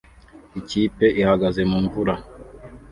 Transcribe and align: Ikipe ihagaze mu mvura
Ikipe 0.59 1.05
ihagaze 1.21 1.61
mu 1.69 1.77
mvura 1.85 2.15